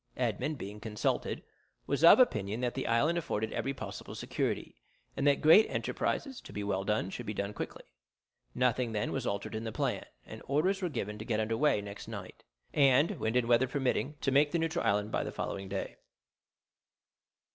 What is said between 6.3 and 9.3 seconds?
to be well done should be done quickly. Nothing then was